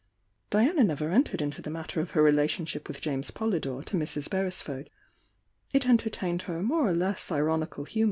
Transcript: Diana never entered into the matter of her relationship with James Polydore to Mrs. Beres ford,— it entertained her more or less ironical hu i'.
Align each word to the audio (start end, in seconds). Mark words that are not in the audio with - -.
Diana 0.49 0.83
never 0.83 1.11
entered 1.11 1.43
into 1.43 1.61
the 1.61 1.69
matter 1.69 2.01
of 2.01 2.09
her 2.17 2.23
relationship 2.23 2.87
with 2.87 3.01
James 3.01 3.29
Polydore 3.29 3.83
to 3.85 3.95
Mrs. 3.95 4.27
Beres 4.31 4.59
ford,— 4.63 4.89
it 5.75 5.87
entertained 5.87 6.41
her 6.49 6.63
more 6.63 6.89
or 6.89 6.93
less 6.95 7.31
ironical 7.31 7.85
hu 7.85 7.99
i'. 7.99 7.99